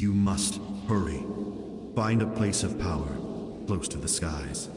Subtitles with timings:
[0.00, 0.58] You must
[0.88, 1.22] hurry.
[1.94, 3.06] Find a place of power,
[3.66, 4.70] close to the skies.